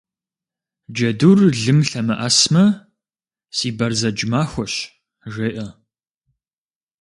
Джэдур 0.93 1.39
лым 1.63 1.79
лъэмыӏэсмэ, 1.89 2.63
си 3.55 3.69
бэрзэдж 3.77 4.19
махуэщ, 4.31 4.73
жеӏэ. 5.33 5.67